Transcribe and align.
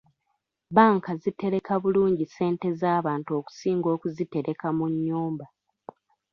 Bbanka 0.69 1.11
zitereka 1.21 1.73
bulungi 1.83 2.23
ssente 2.27 2.67
z'abantu 2.79 3.31
okusinga 3.39 3.87
okuzitereka 3.95 4.67
mu 4.77 4.85
nnyumba. 4.93 5.45